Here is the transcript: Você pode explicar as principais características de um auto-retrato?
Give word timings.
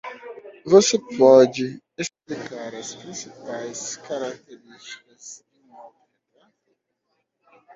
Você 0.65 0.97
pode 1.15 1.79
explicar 1.95 2.73
as 2.73 2.95
principais 2.95 3.97
características 3.97 5.43
de 5.53 5.59
um 5.69 5.75
auto-retrato? 5.77 6.75